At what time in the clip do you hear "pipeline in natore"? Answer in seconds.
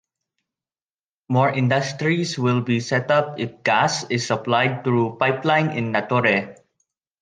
5.17-6.55